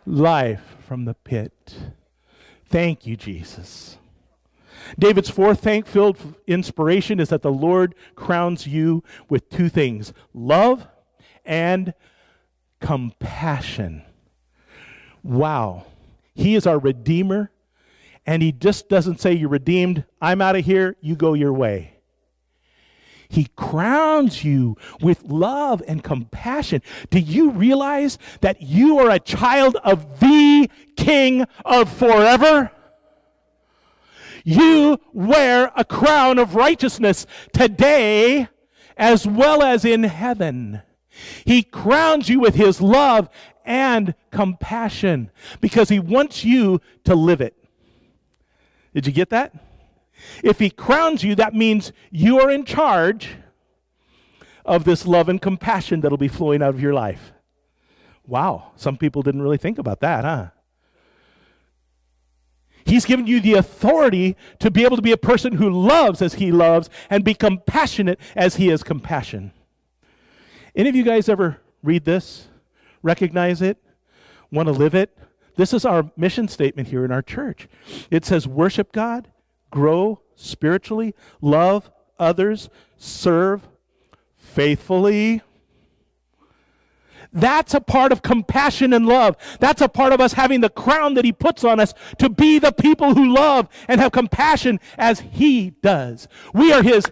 [0.06, 1.74] life from the pit.
[2.68, 3.98] Thank you, Jesus.
[4.98, 10.86] David's fourth thank filled inspiration is that the Lord crowns you with two things love
[11.44, 11.92] and
[12.86, 14.00] compassion.
[15.24, 15.86] Wow.
[16.36, 17.50] He is our Redeemer,
[18.24, 21.94] and He just doesn't say, You're redeemed, I'm out of here, you go your way.
[23.28, 26.80] He crowns you with love and compassion.
[27.10, 32.70] Do you realize that you are a child of the King of forever?
[34.44, 38.46] You wear a crown of righteousness today
[38.96, 40.82] as well as in heaven.
[41.44, 43.28] He crowns you with his love
[43.64, 47.56] and compassion because he wants you to live it.
[48.94, 49.54] Did you get that?
[50.42, 53.36] If he crowns you, that means you are in charge
[54.64, 57.32] of this love and compassion that'll be flowing out of your life.
[58.26, 60.48] Wow, some people didn't really think about that, huh?
[62.84, 66.34] He's given you the authority to be able to be a person who loves as
[66.34, 69.52] he loves and be compassionate as he has compassion.
[70.76, 72.48] Any of you guys ever read this?
[73.02, 73.78] Recognize it?
[74.52, 75.16] Want to live it?
[75.56, 77.66] This is our mission statement here in our church.
[78.10, 79.28] It says, worship God,
[79.70, 82.68] grow spiritually, love others,
[82.98, 83.66] serve
[84.36, 85.40] faithfully.
[87.32, 89.36] That's a part of compassion and love.
[89.60, 92.58] That's a part of us having the crown that He puts on us to be
[92.58, 96.28] the people who love and have compassion as He does.
[96.52, 97.06] We are His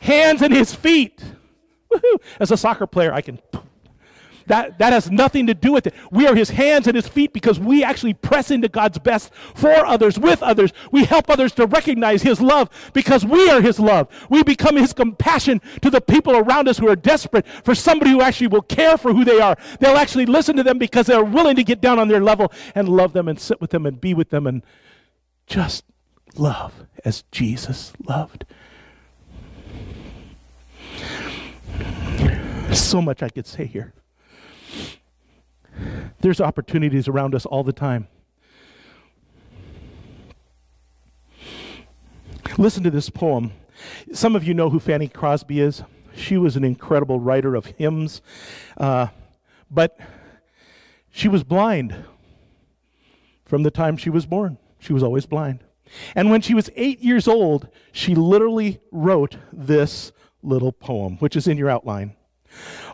[0.00, 1.22] hands and His feet.
[1.90, 2.18] Woo-hoo.
[2.40, 3.40] As a soccer player, I can
[4.48, 5.94] that, that has nothing to do with it.
[6.10, 9.86] We are his hands and his feet because we actually press into God's best for
[9.86, 10.72] others, with others.
[10.90, 14.08] We help others to recognize his love because we are his love.
[14.28, 18.22] We become his compassion to the people around us who are desperate for somebody who
[18.22, 19.56] actually will care for who they are.
[19.80, 22.88] They'll actually listen to them because they're willing to get down on their level and
[22.88, 24.64] love them and sit with them and be with them and
[25.46, 25.84] just
[26.36, 28.44] love as Jesus loved.
[32.78, 33.92] So much I could say here.
[36.20, 38.08] There's opportunities around us all the time.
[42.56, 43.52] Listen to this poem.
[44.12, 45.82] Some of you know who Fanny Crosby is.
[46.14, 48.20] She was an incredible writer of hymns,
[48.76, 49.08] uh,
[49.70, 49.98] but
[51.10, 51.94] she was blind
[53.44, 54.58] from the time she was born.
[54.80, 55.62] She was always blind.
[56.14, 60.12] And when she was eight years old, she literally wrote this
[60.42, 62.16] little poem, which is in your outline.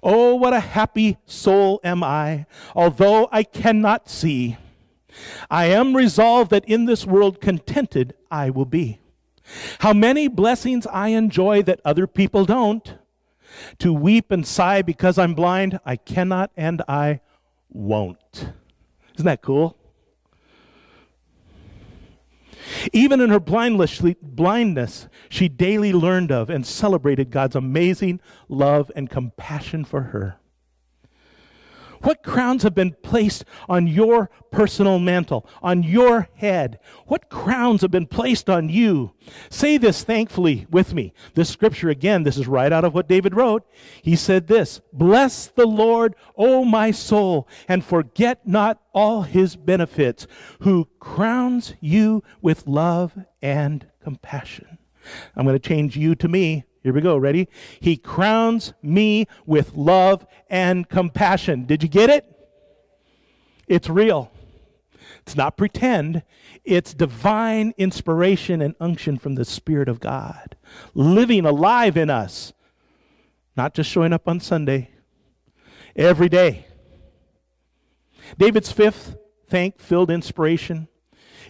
[0.02, 4.56] Oh, what a happy soul am I, although I cannot see.
[5.50, 9.00] I am resolved that in this world contented I will be.
[9.80, 12.94] How many blessings I enjoy that other people don't.
[13.78, 17.20] To weep and sigh because I'm blind, I cannot and I
[17.70, 18.48] won't.
[19.14, 19.76] Isn't that cool?
[22.92, 29.84] Even in her blindness, she daily learned of and celebrated God's amazing love and compassion
[29.84, 30.38] for her.
[32.04, 36.78] What crowns have been placed on your personal mantle, on your head?
[37.06, 39.12] What crowns have been placed on you?
[39.48, 41.14] Say this thankfully with me.
[41.32, 43.66] This scripture, again, this is right out of what David wrote.
[44.02, 50.26] He said this Bless the Lord, O my soul, and forget not all his benefits,
[50.60, 54.76] who crowns you with love and compassion.
[55.34, 56.64] I'm going to change you to me.
[56.84, 57.16] Here we go.
[57.16, 57.48] Ready?
[57.80, 61.64] He crowns me with love and compassion.
[61.64, 62.30] Did you get it?
[63.66, 64.30] It's real.
[65.22, 66.22] It's not pretend.
[66.62, 70.56] It's divine inspiration and unction from the Spirit of God,
[70.92, 72.52] living alive in us,
[73.56, 74.90] not just showing up on Sunday,
[75.96, 76.66] every day.
[78.36, 79.16] David's fifth
[79.48, 80.88] thank filled inspiration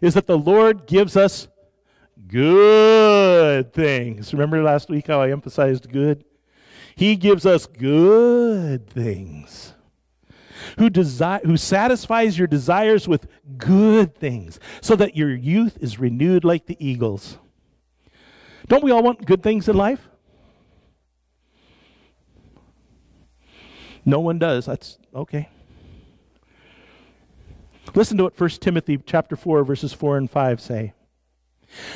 [0.01, 1.49] is that the Lord gives us
[2.27, 4.33] good things.
[4.33, 6.25] Remember last week how I emphasized good?
[6.97, 9.75] He gives us good things.
[10.79, 13.27] Who, desi- who satisfies your desires with
[13.59, 17.39] good things so that your youth is renewed like the eagles.
[18.69, 20.09] Don't we all want good things in life?
[24.05, 24.67] No one does.
[24.67, 25.49] That's okay.
[27.95, 30.93] Listen to what 1 Timothy chapter 4 verses 4 and 5 say.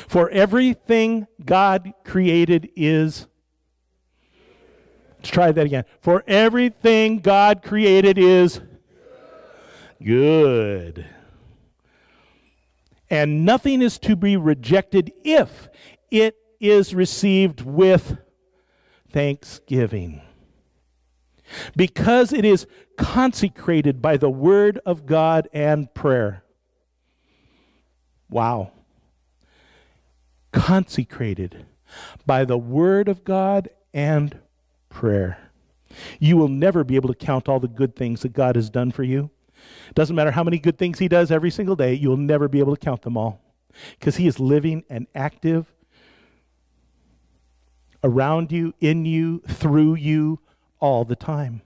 [0.07, 3.27] For everything God created is.
[5.17, 5.85] Let's try that again.
[6.01, 8.61] For everything God created is
[10.03, 11.05] good.
[13.09, 15.69] And nothing is to be rejected if
[16.11, 18.17] it is received with
[19.11, 20.21] thanksgiving.
[21.75, 22.67] Because it is
[22.97, 26.43] consecrated by the Word of God and prayer.
[28.29, 28.71] Wow
[30.51, 31.65] consecrated
[32.25, 34.39] by the Word of God and
[34.89, 35.51] prayer.
[36.19, 38.91] You will never be able to count all the good things that God has done
[38.91, 39.31] for you.
[39.95, 42.75] Doesn't matter how many good things He does every single day, you'll never be able
[42.75, 43.41] to count them all
[43.99, 45.73] because He is living and active
[48.03, 50.39] around you, in you, through you,
[50.79, 51.61] all the time.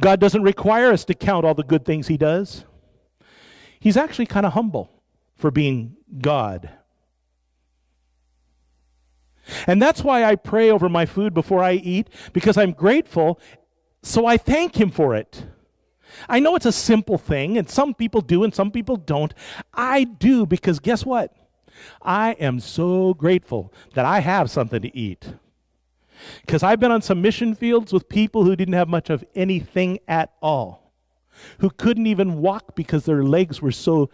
[0.00, 2.64] God doesn't require us to count all the good things He does.
[3.80, 4.90] He's actually kind of humble
[5.36, 6.70] for being God.
[9.66, 13.40] And that's why I pray over my food before I eat, because I'm grateful,
[14.02, 15.44] so I thank Him for it.
[16.28, 19.34] I know it's a simple thing, and some people do and some people don't.
[19.72, 21.34] I do because guess what?
[22.02, 25.34] I am so grateful that I have something to eat.
[26.42, 29.98] Because I've been on some mission fields with people who didn't have much of anything
[30.06, 30.92] at all,
[31.58, 34.10] who couldn't even walk because their legs were so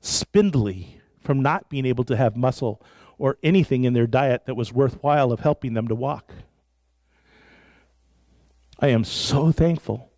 [0.00, 2.82] spindly from not being able to have muscle
[3.20, 6.32] or anything in their diet that was worthwhile of helping them to walk.
[8.80, 10.10] I am so thankful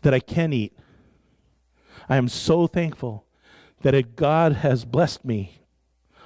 [0.00, 0.76] that I can eat.
[2.08, 3.26] I am so thankful
[3.82, 5.60] that God has blessed me.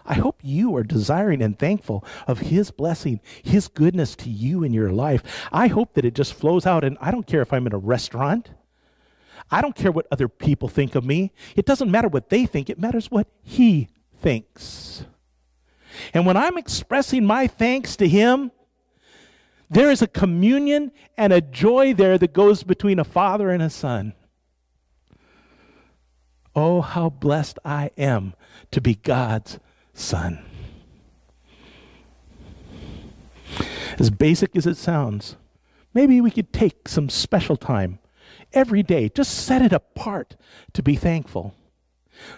[0.06, 4.72] I hope you are desiring and thankful of His blessing, His goodness to you in
[4.72, 5.48] your life.
[5.50, 6.84] I hope that it just flows out.
[6.84, 8.50] And I don't care if I'm in a restaurant,
[9.50, 11.32] I don't care what other people think of me.
[11.56, 13.88] It doesn't matter what they think, it matters what He
[14.20, 15.04] thinks.
[16.12, 18.50] And when I'm expressing my thanks to Him,
[19.70, 23.70] there is a communion and a joy there that goes between a father and a
[23.70, 24.14] son.
[26.54, 28.34] Oh, how blessed I am
[28.70, 29.58] to be God's
[29.92, 30.44] son.
[33.98, 35.36] As basic as it sounds,
[35.92, 37.98] maybe we could take some special time
[38.52, 40.36] every day, just set it apart
[40.72, 41.54] to be thankful.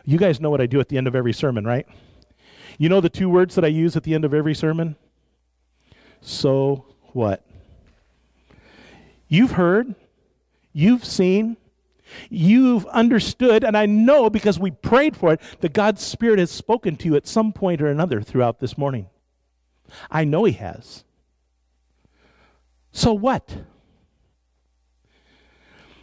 [0.05, 1.87] You guys know what I do at the end of every sermon, right?
[2.79, 4.97] You know the two words that I use at the end of every sermon?
[6.21, 7.45] So what?
[9.29, 9.95] You've heard,
[10.73, 11.57] you've seen,
[12.29, 16.97] you've understood, and I know because we prayed for it that God's Spirit has spoken
[16.97, 19.07] to you at some point or another throughout this morning.
[20.11, 21.05] I know He has.
[22.93, 23.57] So what?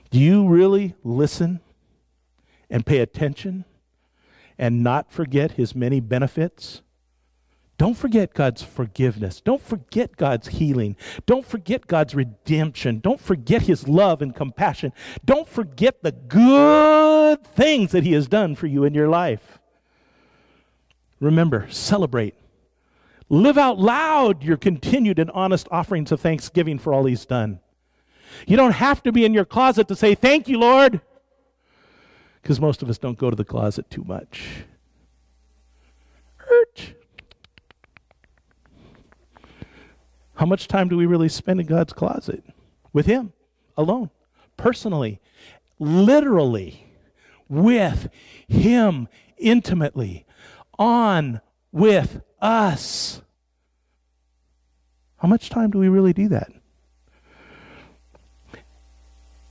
[0.09, 1.59] Do you really listen
[2.69, 3.65] and pay attention
[4.57, 6.81] and not forget His many benefits?
[7.77, 9.41] Don't forget God's forgiveness.
[9.41, 10.95] Don't forget God's healing.
[11.25, 12.99] Don't forget God's redemption.
[12.99, 14.93] Don't forget His love and compassion.
[15.25, 19.59] Don't forget the good things that He has done for you in your life.
[21.19, 22.35] Remember, celebrate.
[23.29, 27.59] Live out loud your continued and honest offerings of thanksgiving for all He's done.
[28.47, 31.01] You don't have to be in your closet to say, Thank you, Lord,
[32.43, 34.65] because most of us don't go to the closet too much.
[36.35, 36.93] Hurt.
[40.35, 42.43] How much time do we really spend in God's closet?
[42.91, 43.31] With Him,
[43.77, 44.09] alone,
[44.57, 45.21] personally,
[45.79, 46.85] literally,
[47.47, 48.09] with
[48.49, 50.25] Him, intimately,
[50.77, 51.39] on
[51.71, 53.21] with us.
[55.15, 56.51] How much time do we really do that?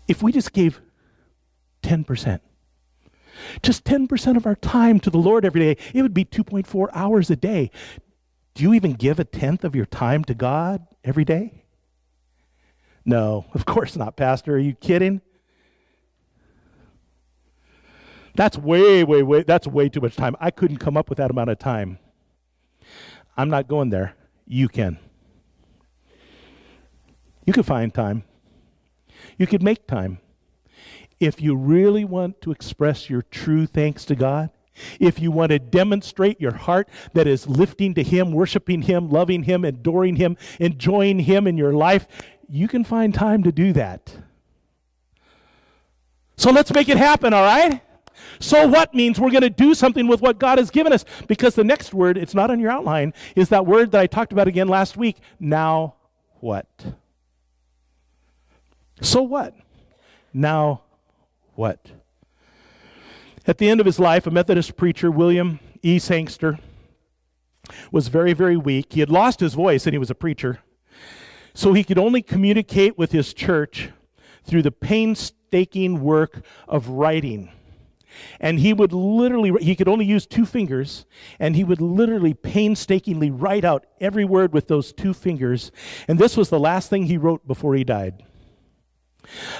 [0.06, 0.82] If we just gave
[1.82, 2.40] 10%,
[3.62, 7.30] just 10% of our time to the Lord every day, it would be 2.4 hours
[7.30, 7.70] a day.
[8.54, 11.64] Do you even give a tenth of your time to God every day?
[13.04, 14.54] No, of course not, Pastor.
[14.54, 15.20] Are you kidding?
[18.34, 20.36] That's way, way, way, that's way too much time.
[20.40, 21.98] I couldn't come up with that amount of time.
[23.36, 24.14] I'm not going there.
[24.46, 24.98] You can.
[27.46, 28.24] You can find time.
[29.36, 30.18] You could make time.
[31.22, 34.50] If you really want to express your true thanks to God,
[34.98, 39.44] if you want to demonstrate your heart that is lifting to Him, worshiping Him, loving
[39.44, 42.08] Him, adoring Him, enjoying Him in your life,
[42.48, 44.16] you can find time to do that.
[46.36, 47.80] So let's make it happen, all right?
[48.40, 51.54] So what means we're going to do something with what God has given us because
[51.54, 54.48] the next word, it's not on your outline, is that word that I talked about
[54.48, 55.18] again last week.
[55.38, 55.94] Now
[56.40, 56.66] what?
[59.00, 59.54] So what?
[60.34, 60.82] Now
[61.54, 61.86] what?
[63.46, 65.98] At the end of his life, a Methodist preacher, William E.
[65.98, 66.58] Sangster,
[67.90, 68.92] was very, very weak.
[68.92, 70.60] He had lost his voice and he was a preacher.
[71.54, 73.90] So he could only communicate with his church
[74.44, 77.50] through the painstaking work of writing.
[78.40, 81.06] And he would literally, he could only use two fingers,
[81.38, 85.72] and he would literally painstakingly write out every word with those two fingers.
[86.08, 88.22] And this was the last thing he wrote before he died.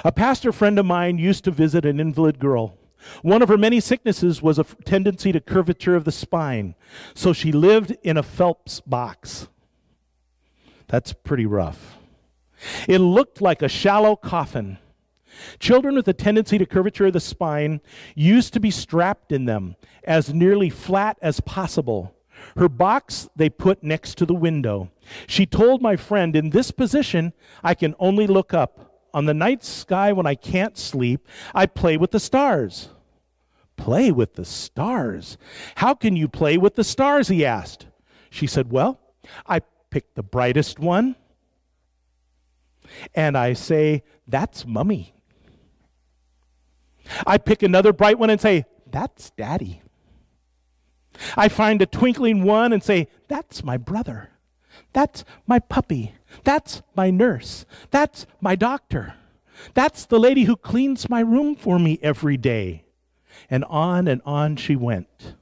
[0.03, 2.77] A pastor friend of mine used to visit an invalid girl.
[3.21, 6.75] One of her many sicknesses was a tendency to curvature of the spine,
[7.13, 9.47] so she lived in a Phelps box.
[10.87, 11.97] That's pretty rough.
[12.87, 14.77] It looked like a shallow coffin.
[15.59, 17.81] Children with a tendency to curvature of the spine
[18.15, 22.15] used to be strapped in them as nearly flat as possible.
[22.55, 24.91] Her box they put next to the window.
[25.27, 27.33] She told my friend, In this position,
[27.63, 28.92] I can only look up.
[29.13, 32.89] On the night sky when I can't sleep, I play with the stars.
[33.75, 35.37] Play with the stars?
[35.75, 37.27] How can you play with the stars?
[37.27, 37.87] He asked.
[38.29, 38.99] She said, Well,
[39.45, 41.15] I pick the brightest one
[43.13, 45.13] and I say, That's mummy.
[47.27, 49.81] I pick another bright one and say, That's daddy.
[51.37, 54.29] I find a twinkling one and say, That's my brother.
[54.93, 56.13] That's my puppy.
[56.43, 57.65] That's my nurse.
[57.91, 59.15] That's my doctor.
[59.73, 62.85] That's the lady who cleans my room for me every day.
[63.49, 65.35] And on and on she went.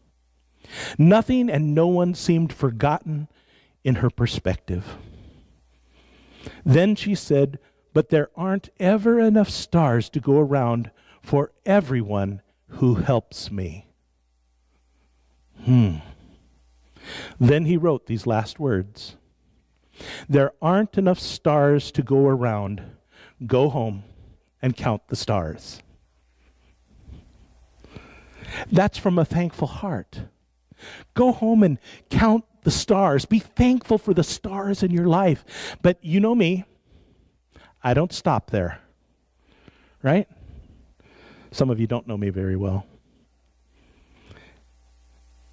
[0.98, 3.28] Nothing and no one seemed forgotten
[3.84, 4.98] in her perspective.
[6.66, 7.60] Then she said,
[7.94, 10.92] But there aren't ever enough stars to go around
[11.22, 13.88] for everyone who helps me.
[15.66, 15.98] Hmm.
[17.40, 19.18] Then he wrote these last words
[20.28, 22.82] There aren't enough stars to go around.
[23.46, 24.04] Go home
[24.62, 25.82] and count the stars.
[28.72, 30.22] That's from a thankful heart.
[31.14, 31.78] Go home and
[32.10, 33.26] count the stars.
[33.26, 35.78] Be thankful for the stars in your life.
[35.82, 36.66] But you know me,
[37.84, 38.80] I don't stop there.
[40.04, 40.28] Right?
[41.52, 42.86] Some of you don't know me very well.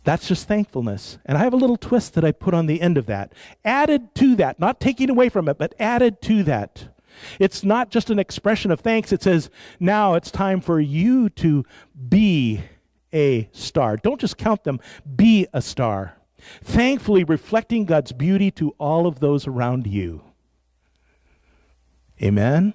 [0.09, 1.19] That's just thankfulness.
[1.27, 3.35] And I have a little twist that I put on the end of that.
[3.63, 6.89] Added to that, not taking away from it, but added to that.
[7.39, 9.13] It's not just an expression of thanks.
[9.13, 11.63] It says, now it's time for you to
[12.09, 12.63] be
[13.13, 13.99] a star.
[13.99, 14.81] Don't just count them,
[15.15, 16.17] be a star.
[16.65, 20.23] Thankfully, reflecting God's beauty to all of those around you.
[22.23, 22.73] Amen?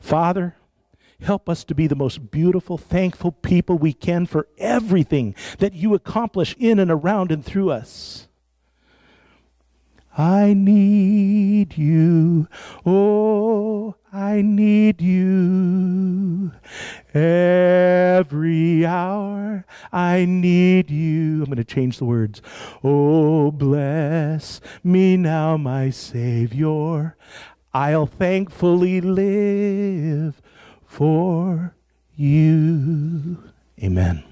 [0.00, 0.54] Father,
[1.22, 5.94] help us to be the most beautiful, thankful people we can for everything that you
[5.94, 8.28] accomplish in and around and through us.
[10.16, 12.48] I need you.
[12.84, 16.50] Oh, I need you.
[17.14, 21.42] Every hour I need you.
[21.42, 22.42] I'm going to change the words.
[22.82, 27.16] Oh, bless me now, my Savior.
[27.72, 30.42] I'll thankfully live
[30.90, 31.72] for
[32.16, 33.38] you.
[33.82, 34.29] Amen.